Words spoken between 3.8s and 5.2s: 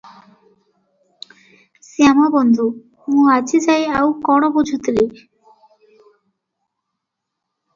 ଆଉ କ’ଣ ବୁଝୁଥିଲି?